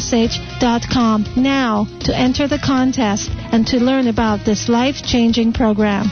[0.00, 6.10] sh.com now to enter the contest and to learn about this life-changing program.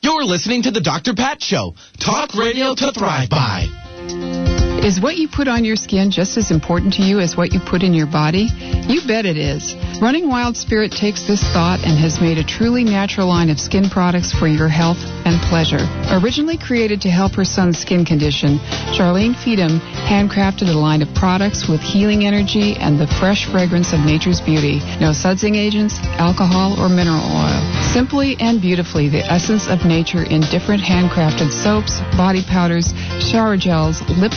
[0.00, 1.14] You're listening to the Dr.
[1.14, 1.74] Pat Show.
[1.98, 4.55] Talk radio to thrive by.
[4.86, 7.58] Is what you put on your skin just as important to you as what you
[7.58, 8.46] put in your body?
[8.86, 9.74] You bet it is.
[10.00, 13.90] Running Wild Spirit takes this thought and has made a truly natural line of skin
[13.90, 15.82] products for your health and pleasure.
[16.22, 18.62] Originally created to help her son's skin condition,
[18.94, 23.98] Charlene Feedham handcrafted a line of products with healing energy and the fresh fragrance of
[24.06, 24.78] nature's beauty.
[25.02, 27.58] No sudsing agents, alcohol, or mineral oil.
[27.90, 34.00] Simply and beautifully, the essence of nature in different handcrafted soaps, body powders, shower gels,
[34.22, 34.30] lip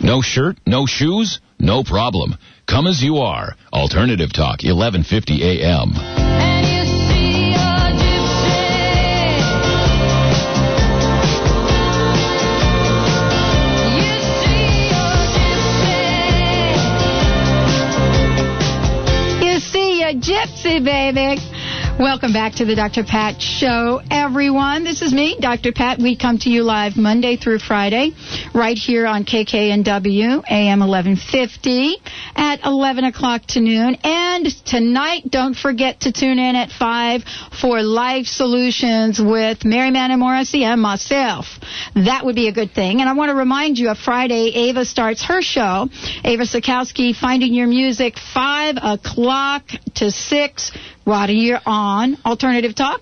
[0.00, 2.36] No shirt, no shoes, no problem.
[2.66, 3.54] Come as you are.
[3.72, 5.90] Alternative Talk, 1150 AM.
[5.90, 8.82] You see a gypsy.
[13.94, 15.14] You see a
[19.32, 19.44] gypsy.
[19.44, 21.61] You see a gypsy, baby.
[21.98, 23.04] Welcome back to the Dr.
[23.04, 24.82] Pat Show, everyone.
[24.82, 25.72] This is me, Dr.
[25.72, 25.98] Pat.
[25.98, 28.12] We come to you live Monday through Friday,
[28.54, 31.96] right here on KKNW, AM 1150,
[32.34, 33.98] at 11 o'clock to noon.
[34.02, 37.24] And tonight, don't forget to tune in at 5
[37.60, 41.44] for Life Solutions with Mary Manin Morrissey and myself.
[41.94, 43.00] That would be a good thing.
[43.02, 45.88] And I want to remind you of Friday, Ava starts her show.
[46.24, 49.64] Ava Sikowski, Finding Your Music, 5 o'clock
[49.96, 50.72] to 6.
[51.06, 53.00] Roddy, you're on Alternative Talk,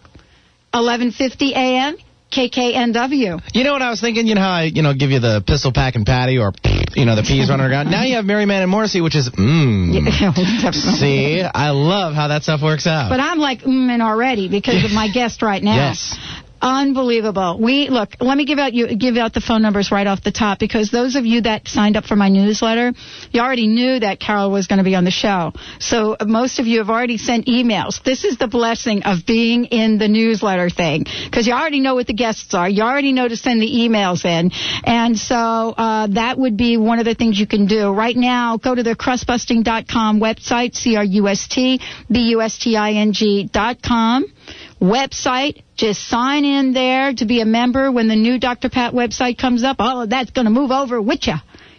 [0.73, 1.97] 1150 a.m.
[2.31, 3.43] KKNW.
[3.55, 4.27] You know what I was thinking?
[4.27, 6.53] You know how I, you know, give you the pistol pack and patty or,
[6.95, 7.91] you know, the peas running around?
[7.91, 10.73] Now you have Mary Manin Morrissey, which is, mmm.
[11.01, 13.11] See, I love how that stuff works out.
[13.11, 15.75] But I'm like mm already because of my guest right now.
[15.75, 16.17] Yes.
[16.63, 17.59] Unbelievable.
[17.59, 18.11] We look.
[18.21, 20.91] Let me give out you give out the phone numbers right off the top because
[20.91, 22.93] those of you that signed up for my newsletter,
[23.31, 25.53] you already knew that Carol was going to be on the show.
[25.79, 28.03] So most of you have already sent emails.
[28.03, 32.07] This is the blessing of being in the newsletter thing because you already know what
[32.07, 32.69] the guests are.
[32.69, 34.51] You already know to send the emails in,
[34.85, 38.59] and so uh, that would be one of the things you can do right now.
[38.59, 42.93] Go to the crustbusting.com website, c r u s t b u s t i
[42.93, 44.27] n g dot com
[44.81, 45.63] website.
[45.77, 48.71] Just sign in there to be a member when the new Dr.
[48.71, 49.77] Pat website comes up.
[49.79, 51.35] All of that's going to move over with you.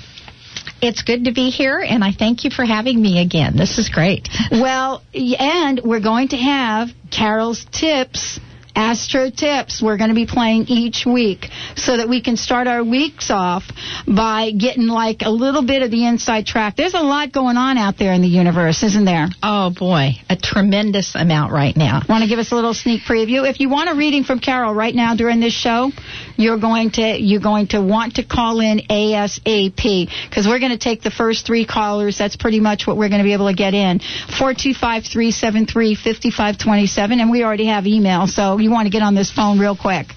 [0.81, 3.57] It's good to be here, and I thank you for having me again.
[3.57, 4.29] This is great.
[4.51, 8.40] Well, and we're going to have Carol's tips.
[8.77, 12.83] Astro Tips we're going to be playing each week so that we can start our
[12.83, 13.63] weeks off
[14.07, 16.75] by getting like a little bit of the inside track.
[16.75, 19.29] There's a lot going on out there in the universe, isn't there?
[19.41, 22.01] Oh boy, a tremendous amount right now.
[22.07, 23.49] Want to give us a little sneak preview?
[23.49, 25.91] If you want a reading from Carol right now during this show,
[26.35, 30.77] you're going to you're going to want to call in ASAP because we're going to
[30.77, 32.18] take the first three callers.
[32.18, 34.01] That's pretty much what we're going to be able to get in.
[34.38, 38.27] Four two five three seven three fifty five twenty seven, and we already have email,
[38.27, 40.08] so you want to get on this phone real quick.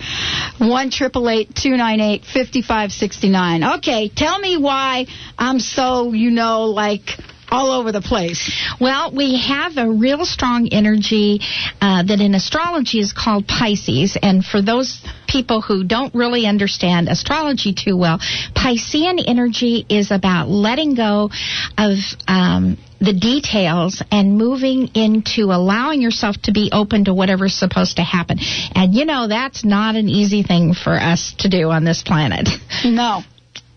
[0.58, 3.64] 1 298 5569.
[3.78, 5.06] Okay, tell me why
[5.38, 7.16] I'm so you know like
[7.50, 8.50] all over the place.
[8.80, 11.40] Well, we have a real strong energy
[11.80, 14.16] uh, that in astrology is called Pisces.
[14.20, 18.18] And for those people who don't really understand astrology too well,
[18.54, 21.30] Piscean energy is about letting go
[21.76, 21.98] of.
[22.26, 28.02] Um, the details and moving into allowing yourself to be open to whatever's supposed to
[28.02, 28.38] happen.
[28.74, 32.48] And you know, that's not an easy thing for us to do on this planet.
[32.84, 33.22] No.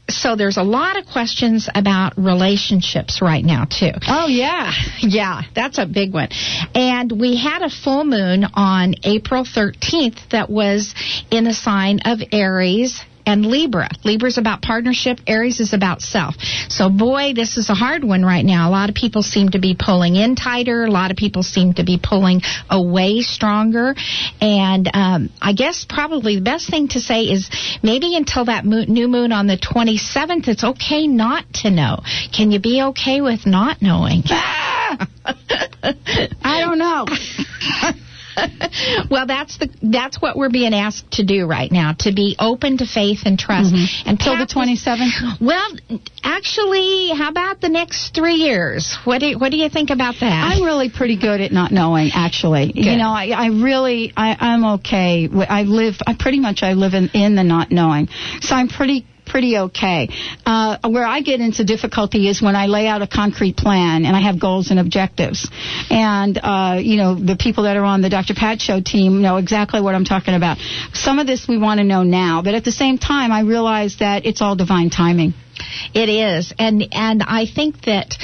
[0.10, 3.92] so there's a lot of questions about relationships right now too.
[4.08, 6.30] Oh yeah, yeah, that's a big one.
[6.74, 10.94] And we had a full moon on April 13th that was
[11.32, 13.90] in the sign of Aries and Libra.
[14.04, 16.36] Libra's about partnership, Aries is about self.
[16.70, 18.70] So boy, this is a hard one right now.
[18.70, 20.84] A lot of people seem to be pulling in tighter.
[20.84, 23.96] A lot of people seem to be pulling away stronger.
[24.42, 27.50] And um, I guess probably the best thing to say is
[27.82, 32.00] maybe until that moon, new moon on the 27th, it's okay not to know.
[32.36, 34.24] Can you be okay with not knowing?
[36.44, 37.06] I don't know.
[39.10, 42.78] well, that's the that's what we're being asked to do right now to be open
[42.78, 43.74] to faith and trust.
[43.74, 44.10] Mm-hmm.
[44.10, 45.42] Until the 27th.
[45.42, 48.98] Well, actually, how about the next three years?
[49.04, 50.52] What do you, what do you think about that?
[50.52, 52.12] I'm really pretty good at not knowing.
[52.14, 52.86] Actually, good.
[52.86, 55.30] you know, I, I really I, I'm okay.
[55.32, 55.96] I live.
[56.06, 58.08] I pretty much I live in in the not knowing.
[58.42, 60.10] So I'm pretty pretty okay.
[60.46, 64.16] Uh, where I get into difficulty is when I lay out a concrete plan and
[64.16, 65.50] I have goals and objectives.
[65.90, 68.36] And, uh, you know, the people that are on the Dr.
[68.36, 70.60] Pat Show team know exactly what I'm talking about.
[70.94, 73.98] Some of this we want to know now, but at the same time, I realize
[73.98, 75.34] that it's all divine timing.
[75.96, 78.16] It is, and and I think that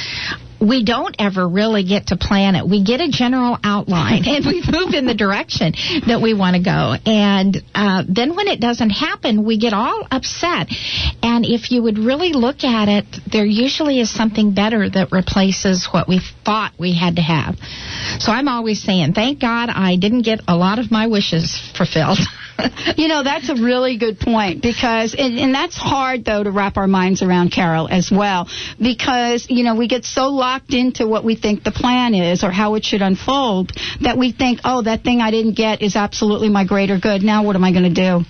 [0.61, 2.67] we don't ever really get to plan it.
[2.67, 5.73] We get a general outline and we move in the direction
[6.07, 6.95] that we want to go.
[7.05, 10.67] And uh, then when it doesn't happen, we get all upset.
[11.23, 15.87] And if you would really look at it, there usually is something better that replaces
[15.91, 17.59] what we thought we had to have.
[18.17, 22.17] So I'm always saying, thank God I didn't get a lot of my wishes fulfilled.
[22.97, 26.77] you know, that's a really good point because, and, and, that's hard though to wrap
[26.77, 28.49] our minds around, Carol, as well,
[28.81, 32.49] because, you know, we get so locked into what we think the plan is or
[32.49, 36.49] how it should unfold that we think, oh, that thing I didn't get is absolutely
[36.49, 37.21] my greater good.
[37.21, 38.25] Now what am I going to do?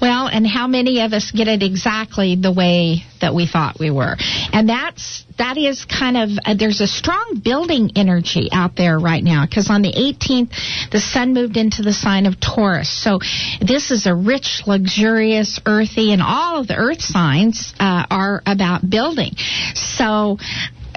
[0.00, 3.90] Well, and how many of us get it exactly the way that we thought we
[3.90, 4.16] were?
[4.52, 9.22] And that's that is kind of uh, there's a strong building energy out there right
[9.22, 12.90] now because on the 18th the sun moved into the sign of Taurus.
[12.90, 13.20] So
[13.60, 18.88] this is a rich, luxurious, earthy, and all of the earth signs uh, are about
[18.88, 19.34] building.
[19.74, 20.38] So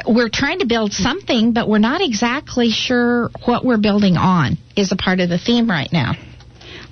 [0.07, 4.91] we're trying to build something, but we're not exactly sure what we're building on is
[4.91, 6.13] a part of the theme right now.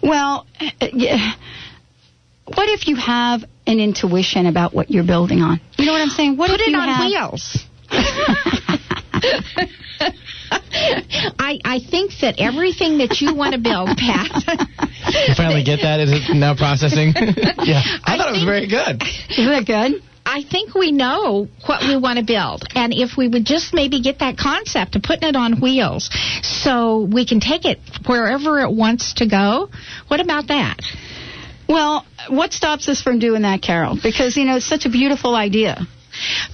[0.03, 0.45] Well,
[0.91, 1.33] yeah.
[2.45, 5.61] what if you have an intuition about what you're building on?
[5.77, 6.35] You know what I'm saying?
[6.37, 7.05] What Put if it you on have...
[7.05, 7.65] wheels.
[11.39, 14.29] I I think that everything that you want to build, Pat.
[15.27, 15.99] you finally get that?
[15.99, 17.13] Is it now processing?
[17.63, 19.01] yeah, I, I thought it was very good.
[19.37, 20.01] Isn't it good?
[20.25, 22.63] I think we know what we want to build.
[22.75, 26.09] And if we would just maybe get that concept of putting it on wheels
[26.41, 29.69] so we can take it wherever it wants to go,
[30.07, 30.79] what about that?
[31.67, 33.97] Well, what stops us from doing that, Carol?
[34.01, 35.85] Because, you know, it's such a beautiful idea.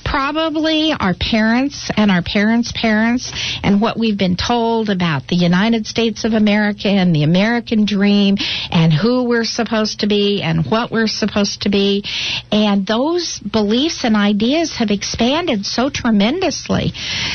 [0.04, 3.32] Probably our parents and our parents' parents,
[3.64, 8.38] and what we've been told about the United States of America and the American dream,
[8.72, 12.04] and who we're supposed to be and what we're supposed to be.
[12.52, 16.92] And those beliefs and ideas have expanded so tremendously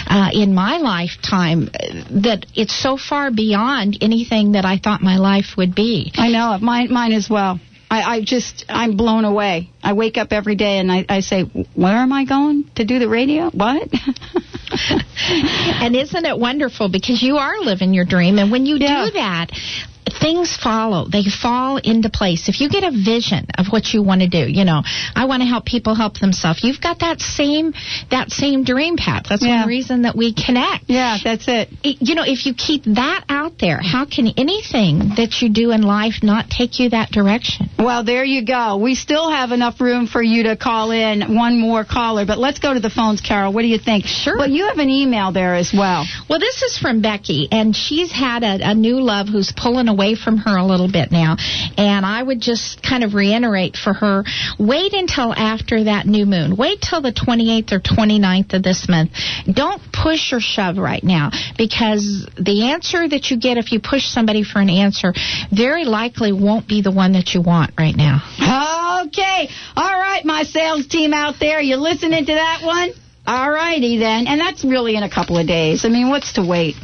[0.06, 1.66] uh, in my lifetime
[2.10, 6.12] that it's so far beyond anything that I thought my life would be.
[6.14, 7.60] I know, mine, mine as well.
[7.94, 9.70] I, I just, I'm blown away.
[9.82, 12.98] I wake up every day and I, I say, where am I going to do
[12.98, 13.51] the radio?
[13.51, 13.82] What?
[15.29, 19.05] and isn't it wonderful because you are living your dream and when you yeah.
[19.05, 19.51] do that
[20.20, 21.06] things follow.
[21.08, 22.48] They fall into place.
[22.48, 24.82] If you get a vision of what you want to do, you know,
[25.14, 26.62] I want to help people help themselves.
[26.62, 27.72] You've got that same
[28.10, 29.26] that same dream path.
[29.28, 29.60] That's yeah.
[29.60, 30.84] one reason that we connect.
[30.88, 31.68] Yeah, that's it.
[31.82, 31.96] it.
[32.00, 35.82] You know, if you keep that out there, how can anything that you do in
[35.82, 37.68] life not take you that direction?
[37.78, 38.76] Well, there you go.
[38.76, 42.58] We still have enough room for you to call in one more caller, but let's
[42.58, 43.52] go to the phones, Carol.
[43.52, 44.04] What do you think?
[44.06, 44.38] Sure.
[44.38, 46.06] Well, you have an email there as well.
[46.28, 50.04] Well, this is from Becky, and she's had a, a new love who's pulling away
[50.13, 51.37] from her a little bit now.
[51.79, 54.25] And I would just kind of reiterate for her
[54.58, 56.56] wait until after that new moon.
[56.56, 59.13] Wait till the 28th or 29th of this month.
[59.51, 64.05] Don't push or shove right now because the answer that you get if you push
[64.05, 65.15] somebody for an answer
[65.51, 68.20] very likely won't be the one that you want right now.
[69.06, 69.49] Okay.
[69.77, 72.91] All right, my sales team out there, you listening to that one?
[73.27, 74.27] All righty then.
[74.27, 75.84] And that's really in a couple of days.
[75.84, 76.77] I mean, what's to wait?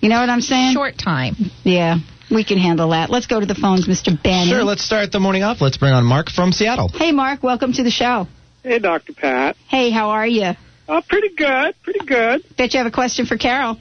[0.00, 0.74] You know what I'm saying?
[0.74, 1.34] Short time.
[1.64, 1.96] Yeah.
[2.30, 3.08] We can handle that.
[3.08, 4.20] Let's go to the phones, Mr.
[4.20, 4.48] Bannon.
[4.48, 5.60] Sure, let's start the morning off.
[5.60, 6.88] Let's bring on Mark from Seattle.
[6.88, 8.26] Hey, Mark, welcome to the show.
[8.62, 9.12] Hey, Dr.
[9.12, 9.56] Pat.
[9.68, 10.52] Hey, how are you?
[10.88, 12.44] Oh, pretty good, pretty good.
[12.56, 13.78] Bet you have a question for Carol.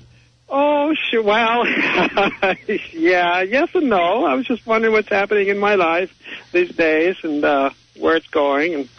[0.47, 1.23] Oh, sure.
[1.23, 1.65] Well,
[2.93, 4.25] yeah, yes and no.
[4.25, 6.11] I was just wondering what's happening in my life
[6.51, 8.75] these days and uh, where it's going.
[8.75, 8.89] And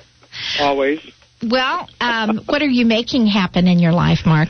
[0.60, 1.00] always.
[1.42, 4.48] Well, um, what are you making happen in your life, Mark?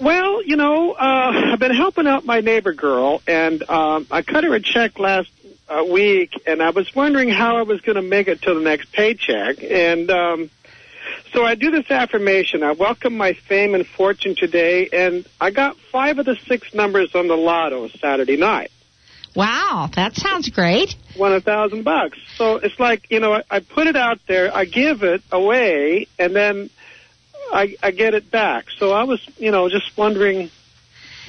[0.00, 4.44] Well, you know, uh, I've been helping out my neighbor girl, and um, I cut
[4.44, 5.30] her a check last
[5.68, 8.60] uh, week, and I was wondering how I was going to make it to the
[8.60, 9.62] next paycheck.
[9.62, 10.50] And um,
[11.32, 12.62] so I do this affirmation.
[12.62, 17.14] I welcome my fame and fortune today, and I got five of the six numbers
[17.16, 18.70] on the lotto Saturday night.
[19.34, 20.96] Wow, that sounds great.
[21.16, 22.18] Won a thousand bucks.
[22.36, 26.06] So it's like, you know, I, I put it out there, I give it away,
[26.18, 26.70] and then
[27.52, 28.66] I, I get it back.
[28.78, 30.50] So I was, you know, just wondering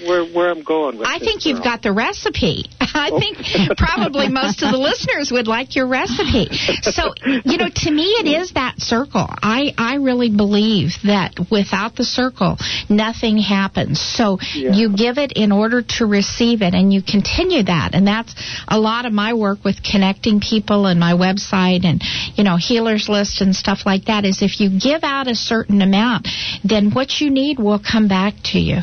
[0.06, 2.66] where where I'm going with I think you've got the recipe.
[2.82, 3.20] I Oh.
[3.20, 3.38] think
[3.78, 6.48] probably most of the listeners would like your recipe.
[6.82, 7.14] So,
[7.46, 9.26] you know, to me it is that circle.
[9.30, 12.58] I I really believe that without the circle,
[12.90, 14.00] nothing happens.
[14.02, 14.74] So, Yeah.
[14.74, 17.94] you give it in order to receive it and you continue that.
[17.94, 18.36] And that's
[18.68, 22.02] a lot of my work with connecting people and my website and,
[22.36, 25.82] you know, healers list and stuff like that is if you give out a certain
[25.82, 26.28] amount,
[26.64, 28.80] then what you need will come back to you.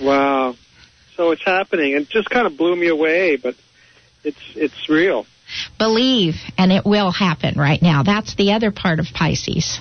[0.00, 0.54] Wow.
[1.20, 1.92] So it's happening.
[1.92, 3.54] It just kind of blew me away, but
[4.24, 5.26] it's it's real.
[5.78, 8.02] believe and it will happen right now.
[8.02, 9.80] That's the other part of Pisces.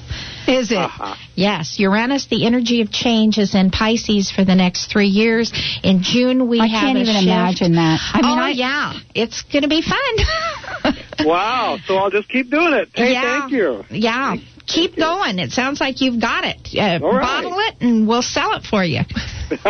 [0.50, 0.78] Is it?
[0.78, 1.16] Uh-huh.
[1.36, 5.54] Yes, Uranus, the energy of change, is in Pisces for the next three years.
[5.82, 7.24] In June, we I have can't a even shift.
[7.28, 8.00] imagine that.
[8.14, 10.94] I mean, oh I, yeah, it's going to be fun.
[11.26, 11.78] Wow.
[11.86, 12.90] So I'll just keep doing it.
[12.94, 13.40] Hey, Yeah.
[13.42, 13.84] thank you.
[13.90, 15.04] yeah, keep you.
[15.04, 15.38] going.
[15.40, 16.70] It sounds like you've got it.
[16.74, 17.22] Uh, All right.
[17.44, 19.02] Bottle it, and we'll sell it for you.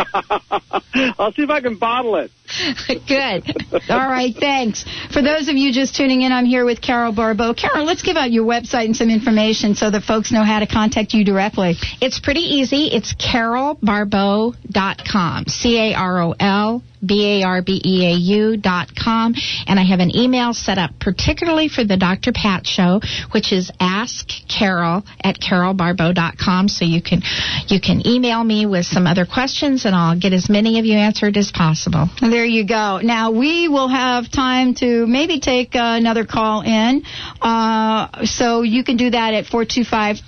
[1.18, 2.32] I'll see if I can bottle it.
[3.08, 3.44] Good.
[3.90, 4.84] All right, thanks.
[5.12, 7.54] For those of you just tuning in, I'm here with Carol Barbeau.
[7.54, 10.68] Carol, let's give out your website and some information so that folks know how to
[10.68, 11.76] contact you directly.
[12.02, 12.88] It's pretty easy.
[12.88, 15.46] It's carolbarbeau.com.
[15.48, 16.84] C-A-R-O-L.
[17.06, 19.34] B-A-R-B-E-A-U dot com.
[19.68, 22.32] And I have an email set up particularly for the Dr.
[22.34, 23.02] Pat show,
[23.32, 26.68] which is askcarol at carolbarbeau.com.
[26.68, 27.22] So you can,
[27.68, 30.98] you can email me with some other questions and I'll get as many of you
[30.98, 32.10] answered as possible.
[32.40, 33.02] There you go.
[33.04, 37.04] Now we will have time to maybe take uh, another call in.
[37.42, 40.24] Uh, so you can do that at 425-373-5527,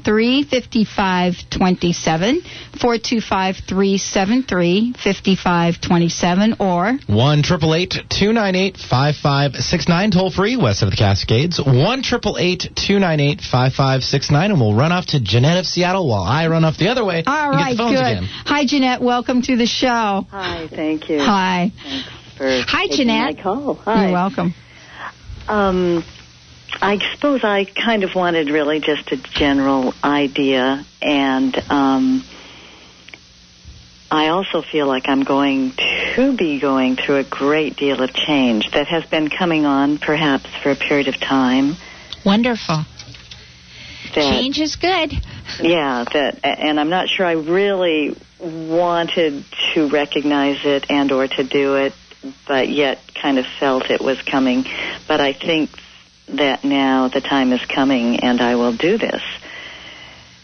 [0.00, 2.65] 425-373-5527, or One triple eight two
[8.32, 11.60] nine eight five five six nine toll free west of the Cascades.
[11.60, 15.20] One triple eight two nine eight five five six nine, and we'll run off to
[15.20, 17.22] Jeanette of Seattle while I run off the other way.
[17.26, 18.06] all and get the phones good.
[18.06, 18.24] again.
[18.24, 19.00] Hi, Jeanette.
[19.00, 20.26] Welcome to the show.
[20.30, 21.18] Hi, thank you.
[21.18, 21.72] Hi.
[21.82, 23.36] Thanks for Hi, Jeanette.
[23.36, 23.74] My call.
[23.74, 24.04] Hi.
[24.04, 24.54] You're welcome.
[25.48, 26.04] Um,
[26.80, 32.24] I suppose I kind of wanted really just a general idea, and um,
[34.10, 35.72] I also feel like I'm going
[36.14, 40.46] to be going through a great deal of change that has been coming on perhaps
[40.62, 41.76] for a period of time.
[42.24, 42.84] Wonderful.
[44.14, 45.12] That, Change is good.
[45.60, 49.44] Yeah, that, and I'm not sure I really wanted
[49.74, 51.92] to recognize it and or to do it,
[52.46, 54.64] but yet kind of felt it was coming.
[55.08, 55.70] But I think
[56.28, 59.22] that now the time is coming and I will do this.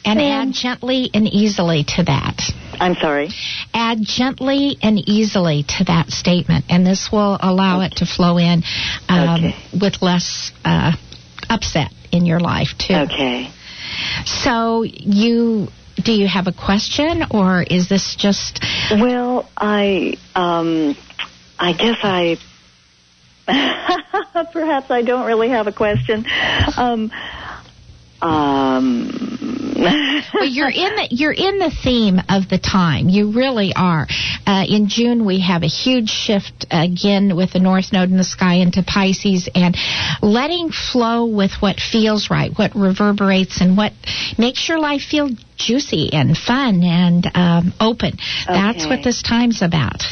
[0.04, 2.42] And add gently and easily to that.
[2.80, 3.28] I'm sorry.
[3.73, 8.62] Add gently and easily to that statement, and this will allow it to flow in
[9.09, 9.54] um, Okay.
[9.80, 10.92] with less uh,
[11.49, 12.94] upset in your life too.
[12.94, 13.50] Okay.
[14.26, 20.97] So you do you have a question, or is this just Well, I um
[21.59, 22.38] I guess I
[24.52, 26.25] perhaps I don't really have a question.
[26.76, 27.11] Um
[28.21, 29.32] um
[30.35, 33.09] well, you're in the you're in the theme of the time.
[33.09, 34.07] You really are.
[34.47, 38.25] Uh, in June, we have a huge shift again with the North Node in the
[38.25, 39.77] sky into Pisces, and
[40.23, 43.93] letting flow with what feels right, what reverberates, and what
[44.39, 48.19] makes your life feel juicy and fun and um, open.
[48.47, 50.03] That's what this time's about.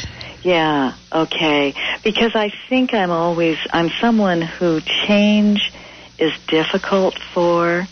[0.43, 1.73] Yeah, okay.
[2.03, 5.71] Because I think I'm always I'm someone who change
[6.17, 7.87] is difficult for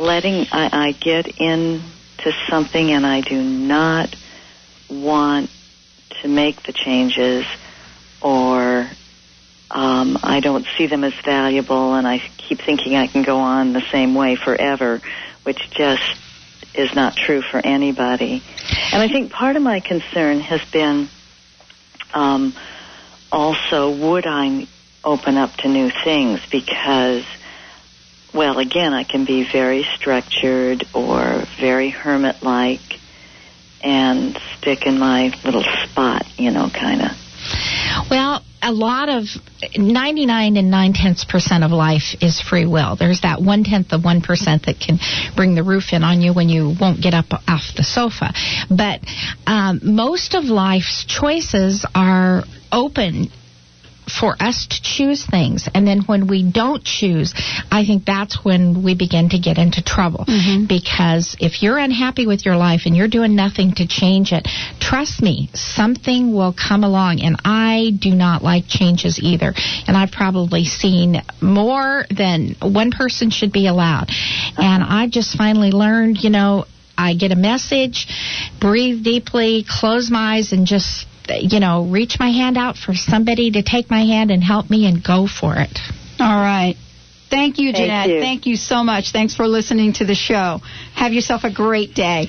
[0.00, 4.14] letting I, I get into something and I do not
[4.88, 5.50] want
[6.22, 7.46] to make the changes
[8.20, 8.88] or
[9.70, 13.72] um, I don't see them as valuable and I keep thinking I can go on
[13.72, 15.00] the same way forever,
[15.44, 16.02] which just
[16.74, 18.42] is not true for anybody.
[18.92, 21.08] And I think part of my concern has been
[22.14, 22.54] um,
[23.30, 24.66] also would I
[25.04, 27.24] open up to new things because
[28.34, 32.80] well again I can be very structured or very hermit like
[33.82, 37.10] and stick in my little spot, you know, kind of.
[38.10, 39.24] Well, a lot of
[39.74, 42.96] 99 and 9 tenths percent of life is free will.
[42.96, 44.98] There's that one tenth of 1% that can
[45.34, 48.32] bring the roof in on you when you won't get up off the sofa.
[48.68, 49.00] But
[49.46, 53.30] um, most of life's choices are open
[54.08, 55.68] for us to choose things.
[55.74, 57.34] And then when we don't choose,
[57.70, 60.24] I think that's when we begin to get into trouble.
[60.26, 60.66] Mm-hmm.
[60.66, 64.48] Because if you're unhappy with your life and you're doing nothing to change it,
[64.80, 67.20] trust me, something will come along.
[67.22, 69.52] And I do not like changes either.
[69.86, 74.10] And I've probably seen more than one person should be allowed.
[74.56, 76.64] And I just finally learned, you know,
[76.98, 78.06] I get a message,
[78.60, 83.50] breathe deeply, close my eyes, and just you know, reach my hand out for somebody
[83.52, 85.78] to take my hand and help me and go for it.
[86.18, 86.76] All right.
[87.30, 88.08] Thank you, Thank Jeanette.
[88.08, 88.20] you.
[88.20, 89.12] Thank you so much.
[89.12, 90.58] Thanks for listening to the show.
[90.94, 92.28] Have yourself a great day.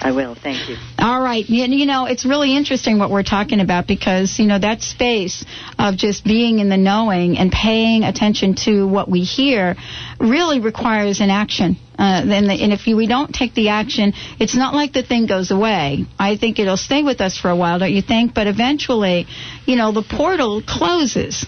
[0.00, 0.34] I will.
[0.34, 0.76] Thank you.
[0.98, 1.48] All right.
[1.48, 5.44] You, you know, it's really interesting what we're talking about because, you know, that space
[5.78, 9.76] of just being in the knowing and paying attention to what we hear
[10.18, 11.76] really requires an action.
[11.98, 15.04] Uh, and, the, and if you, we don't take the action, it's not like the
[15.04, 16.04] thing goes away.
[16.18, 18.34] I think it'll stay with us for a while, don't you think?
[18.34, 19.26] But eventually,
[19.66, 21.46] you know, the portal closes.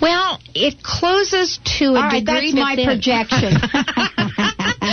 [0.00, 2.52] Well, it closes to a All right, degree.
[2.52, 3.52] that's my projection.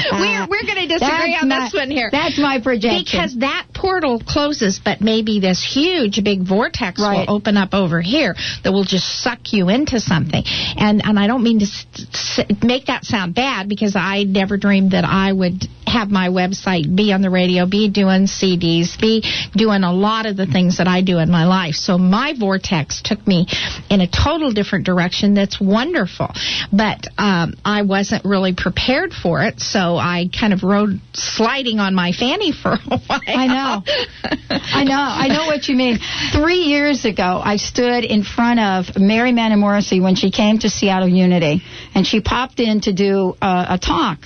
[0.12, 2.10] we're we're going to disagree That's on this one here.
[2.12, 3.04] That's my projection.
[3.04, 7.27] Because that portal closes, but maybe this huge big vortex Right.
[7.27, 10.43] will open up over here that will just suck you into something.
[10.77, 11.86] And and I don't mean to s-
[12.39, 16.93] s- make that sound bad because I never dreamed that I would have my website,
[16.93, 19.24] be on the radio, be doing CDs, be
[19.55, 21.75] doing a lot of the things that I do in my life.
[21.75, 23.48] So my vortex took me
[23.89, 25.34] in a total different direction.
[25.34, 26.29] That's wonderful,
[26.74, 31.96] but um, I wasn't really prepared for it, so I kind of rode sliding on
[31.96, 33.22] my fanny for a while.
[33.25, 33.67] I know.
[33.68, 34.96] I know.
[34.98, 36.00] I know what you mean.
[36.34, 40.70] Three years ago, I stood in front of Mary Manin Morrissey when she came to
[40.70, 41.62] Seattle Unity,
[41.94, 44.20] and she popped in to do uh, a talk.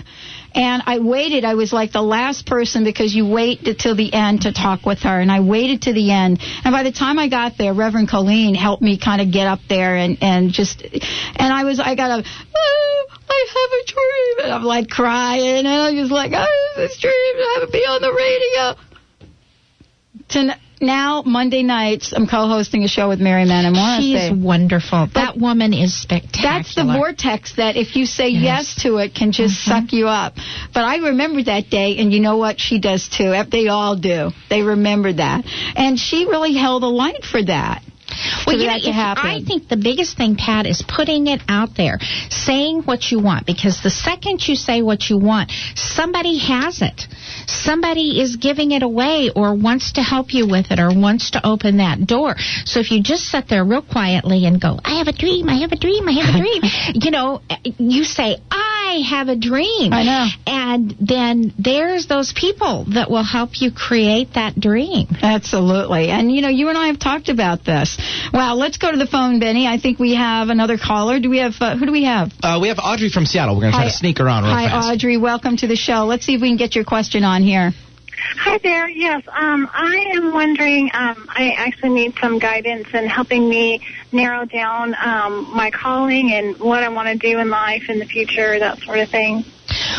[0.54, 1.46] And I waited.
[1.46, 5.00] I was like the last person because you wait till the end to talk with
[5.00, 5.20] her.
[5.20, 6.42] And I waited to the end.
[6.66, 9.60] And by the time I got there, Reverend Colleen helped me kind of get up
[9.70, 12.24] there and, and just, and I was, I got a,
[12.56, 14.46] oh, I have a dream.
[14.46, 15.60] And I'm like crying.
[15.60, 17.14] And I'm just like, oh, this dream.
[17.14, 18.91] I have to be on the radio
[20.32, 24.16] to now Monday nights I'm co-hosting a show with Mary Manin She Morrissey.
[24.16, 25.08] is wonderful.
[25.14, 26.58] that woman is spectacular.
[26.58, 28.84] That's the vortex that if you say yes, Yes.
[28.84, 29.86] to it can just mm-hmm.
[29.86, 30.34] suck you up.
[30.74, 33.34] But I remember that day and you know what she does too.
[33.52, 34.32] They all do.
[34.50, 35.46] They remember that.
[35.76, 37.84] And she really held a light for that.
[38.46, 39.26] Well, you know, to happen.
[39.26, 41.98] I think the biggest thing, Pat, is putting it out there,
[42.30, 43.46] saying what you want.
[43.46, 47.08] Because the second you say what you want, somebody has it.
[47.48, 51.46] Somebody is giving it away or wants to help you with it or wants to
[51.46, 52.36] open that door.
[52.66, 55.62] So if you just sit there real quietly and go, I have a dream, I
[55.62, 56.62] have a dream, I have a dream,
[56.94, 57.42] you know,
[57.78, 59.94] you say, I have a dream.
[59.94, 60.28] I know.
[60.46, 65.08] And then there's those people that will help you create that dream.
[65.22, 66.10] Absolutely.
[66.10, 67.98] And you know, you and I have talked about this.
[68.34, 69.68] Wow, let's go to the phone, Benny.
[69.68, 71.20] I think we have another caller.
[71.20, 72.32] Do we have uh, who do we have?
[72.44, 73.56] Uh, we have Audrey from Seattle.
[73.56, 73.92] We're going to try Hi.
[73.92, 74.92] to sneak her on real Hi, fast.
[74.92, 75.18] Audrey.
[75.18, 76.06] Welcome to the show.
[76.06, 77.72] Let's see if we can get your question on here.
[78.22, 78.88] Hi there.
[78.88, 80.90] Yes, um, I am wondering.
[80.94, 83.82] Um, I actually need some guidance in helping me
[84.12, 88.06] narrow down um, my calling and what I want to do in life in the
[88.06, 89.44] future, that sort of thing.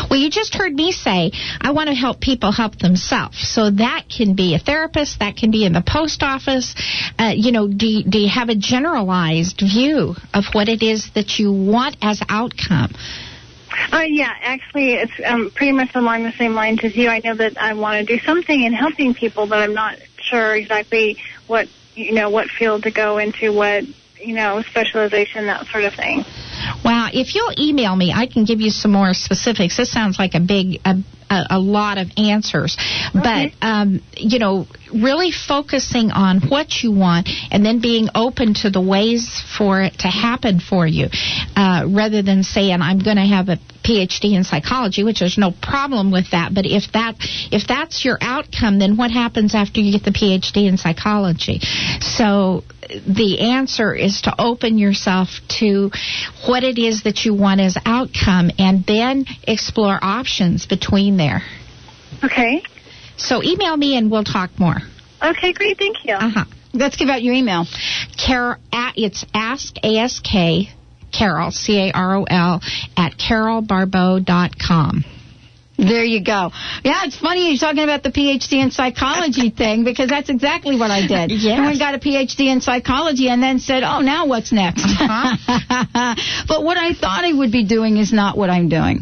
[0.09, 3.39] Well, you just heard me say I want to help people help themselves.
[3.39, 6.75] So that can be a therapist, that can be in the post office.
[7.19, 11.39] Uh, you know, do do you have a generalized view of what it is that
[11.39, 12.93] you want as outcome?
[13.91, 17.09] Uh, yeah, actually, it's um, pretty much along the same lines as you.
[17.09, 20.55] I know that I want to do something in helping people, but I'm not sure
[20.55, 23.83] exactly what you know what field to go into, what
[24.17, 26.23] you know specialization, that sort of thing.
[26.83, 29.77] Well, if you'll email me, I can give you some more specifics.
[29.77, 30.95] This sounds like a big, a,
[31.29, 32.77] a, a lot of answers,
[33.13, 38.69] but um, you know, really focusing on what you want and then being open to
[38.69, 41.07] the ways for it to happen for you,
[41.55, 45.51] uh, rather than saying I'm going to have a PhD in psychology, which there's no
[45.51, 46.53] problem with that.
[46.53, 47.15] But if that
[47.51, 51.59] if that's your outcome, then what happens after you get the PhD in psychology?
[52.01, 55.91] So the answer is to open yourself to
[56.47, 61.41] what it is that you want as outcome, and then explore options between there.
[62.23, 62.63] Okay.
[63.17, 64.77] So email me and we'll talk more.
[65.21, 65.77] Okay, great.
[65.77, 66.15] Thank you.
[66.15, 66.45] Uh huh.
[66.73, 67.65] Let's give out your email.
[68.17, 70.25] Carol, at, it's ask ask
[71.13, 72.61] Carol C A R O L
[72.97, 75.05] at carolbarbeau.com.
[75.77, 76.51] There you go.
[76.83, 80.91] Yeah, it's funny you're talking about the PhD in psychology thing because that's exactly what
[80.91, 81.31] I did.
[81.31, 81.59] Yes.
[81.59, 84.83] I got a PhD in psychology and then said, oh, now what's next?
[86.47, 89.01] but what I thought I would be doing is not what I'm doing.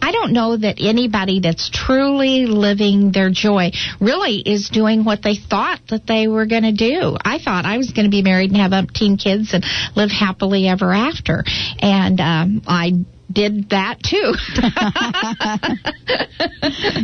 [0.00, 5.34] I don't know that anybody that's truly living their joy really is doing what they
[5.36, 7.16] thought that they were going to do.
[7.24, 9.64] I thought I was going to be married and have umpteen kids and
[9.96, 11.42] live happily ever after.
[11.80, 12.92] And um, I
[13.32, 14.34] did that too.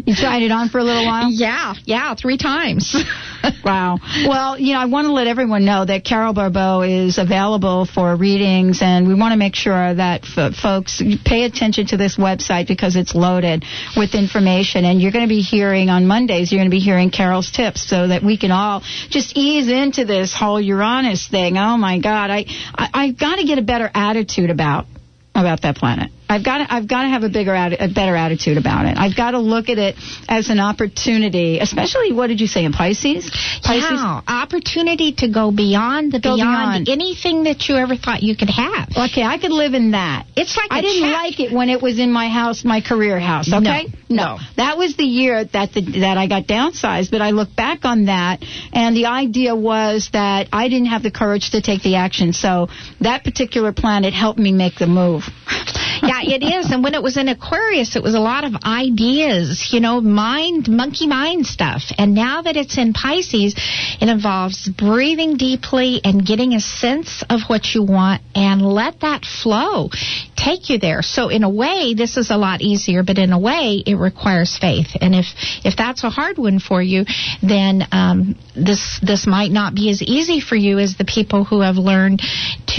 [0.07, 1.31] you tried it on for a little while?
[1.31, 2.95] Yeah, yeah, three times.
[3.65, 3.99] wow.
[4.27, 8.15] Well, you know, I want to let everyone know that Carol Barbeau is available for
[8.17, 12.67] readings, and we want to make sure that f- folks pay attention to this website
[12.67, 13.65] because it's loaded
[13.97, 14.85] with information.
[14.85, 17.89] And you're going to be hearing on Mondays, you're going to be hearing Carol's tips
[17.89, 21.57] so that we can all just ease into this whole Uranus thing.
[21.57, 24.87] Oh my God, I, I I've got to get a better attitude about
[25.35, 26.11] about that planet.
[26.29, 28.97] I've got to, I've got to have a bigger, a better attitude about it.
[28.99, 29.97] I've got to look at it
[30.29, 33.31] as an opportunity, especially what did you say in Pisces?
[33.63, 33.91] Pisces.
[33.91, 36.89] Yeah, opportunity to go beyond the Go beyond, beyond.
[36.89, 38.89] anything that you ever thought you could have.
[39.11, 40.27] Okay, I could live in that.
[40.37, 41.13] It's like I didn't check.
[41.13, 43.51] like it when it was in my house, my career house.
[43.53, 44.39] Okay, No, no.
[44.57, 47.11] that was the year that the, that I got downsized.
[47.11, 51.11] But I look back on that, and the idea was that I didn't have the
[51.11, 52.33] courage to take the action.
[52.33, 52.69] So
[53.01, 55.23] that particular planet helped me make the move.
[56.03, 56.71] yeah, it is.
[56.71, 60.69] And when it was in Aquarius, it was a lot of ideas, you know, mind,
[60.69, 61.83] monkey mind stuff.
[61.97, 63.55] And now that it's in Pisces,
[64.01, 69.25] it involves breathing deeply and getting a sense of what you want and let that
[69.25, 69.91] flow
[70.49, 71.03] take you there.
[71.03, 74.57] So in a way, this is a lot easier, but in a way, it requires
[74.57, 74.89] faith.
[75.01, 75.27] And if,
[75.65, 77.05] if that's a hard one for you,
[77.43, 81.61] then, um, this, this might not be as easy for you as the people who
[81.61, 82.23] have learned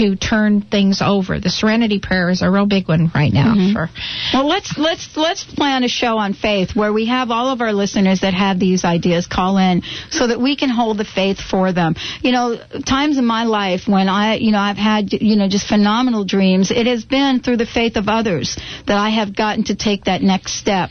[0.00, 1.40] to turn things over.
[1.40, 3.90] The serenity prayer is a real big one right now for
[4.32, 7.72] Well, let's let's let's plan a show on faith where we have all of our
[7.72, 11.72] listeners that have these ideas call in so that we can hold the faith for
[11.72, 11.94] them.
[12.22, 15.66] You know, times in my life when I, you know, I've had, you know, just
[15.68, 16.70] phenomenal dreams.
[16.70, 20.22] It has been through the faith of others that I have gotten to take that
[20.22, 20.88] next step.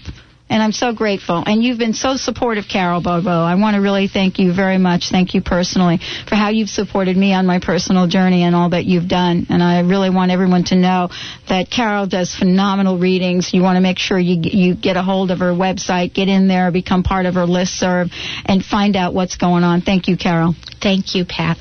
[0.51, 1.43] And I'm so grateful.
[1.45, 3.43] And you've been so supportive, Carol Barbeau.
[3.43, 5.09] I want to really thank you very much.
[5.11, 8.85] Thank you personally for how you've supported me on my personal journey and all that
[8.85, 9.45] you've done.
[9.49, 11.09] And I really want everyone to know
[11.47, 13.53] that Carol does phenomenal readings.
[13.53, 16.47] You want to make sure you you get a hold of her website, get in
[16.47, 18.11] there, become part of her listserv,
[18.45, 19.81] and find out what's going on.
[19.81, 20.55] Thank you, Carol.
[20.81, 21.57] Thank you, Pat.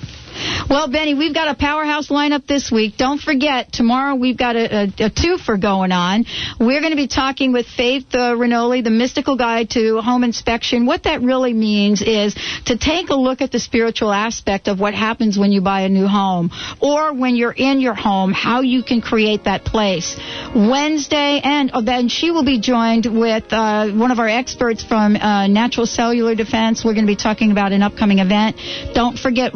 [0.68, 2.96] Well, Benny, we've got a powerhouse lineup this week.
[2.96, 6.24] Don't forget, tomorrow we've got a, a, a twofer going on.
[6.61, 10.87] We're going to be talking with Faith uh, Ranoli, the mystical guide to home inspection.
[10.87, 12.35] What that really means is
[12.66, 15.88] to take a look at the spiritual aspect of what happens when you buy a
[15.88, 20.16] new home or when you're in your home, how you can create that place.
[20.55, 25.16] Wednesday, and oh, then she will be joined with uh, one of our experts from
[25.16, 26.85] uh, Natural Cellular Defense.
[26.85, 28.57] We're going to be talking about an upcoming event.
[28.94, 29.55] Don't forget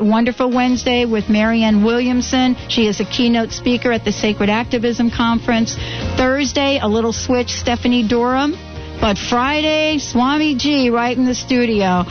[0.00, 2.56] Wonderful Wednesday with Marianne Williamson.
[2.68, 5.74] She is a keynote speaker at the Sacred Activism Conference.
[6.16, 8.52] Thursday, a little switch, Stephanie Durham.
[9.00, 12.04] But Friday, Swami G right in the studio.